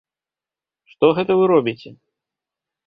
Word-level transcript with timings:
Што 0.93 1.05
гэта 1.21 1.31
вы 1.41 1.47
робіце? 1.55 1.89